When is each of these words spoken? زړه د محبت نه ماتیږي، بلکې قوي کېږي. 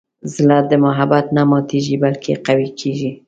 زړه 0.33 0.57
د 0.69 0.71
محبت 0.85 1.25
نه 1.35 1.43
ماتیږي، 1.51 1.95
بلکې 2.03 2.33
قوي 2.45 2.69
کېږي. 2.79 3.11